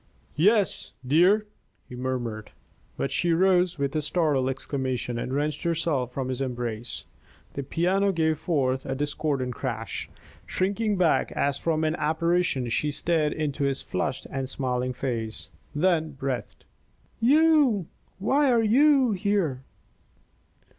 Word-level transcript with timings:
"Yes, 0.35 0.93
dear!" 1.05 1.45
he 1.87 1.95
murmured. 1.95 2.49
But 2.97 3.11
she 3.11 3.33
rose 3.33 3.77
with 3.77 3.95
a 3.95 4.01
startled 4.01 4.49
exclamation, 4.49 5.19
and 5.19 5.31
wrenched 5.31 5.61
herself 5.61 6.11
from 6.11 6.29
his 6.29 6.41
embrace. 6.41 7.05
The 7.53 7.61
piano 7.61 8.11
gave 8.11 8.39
forth 8.39 8.83
a 8.87 8.95
discordant 8.95 9.53
crash. 9.53 10.09
Shrinking 10.47 10.97
back 10.97 11.31
as 11.33 11.59
from 11.59 11.83
an 11.83 11.95
apparition, 11.97 12.67
she 12.69 12.89
stared 12.89 13.33
into 13.33 13.63
his 13.65 13.83
flushed 13.83 14.25
and 14.31 14.49
smiling 14.49 14.93
face; 14.93 15.49
then 15.75 16.13
breathed: 16.13 16.65
"You! 17.19 17.85
Why 18.17 18.51
are 18.51 18.63
you 18.63 19.11
here!" 19.11 19.61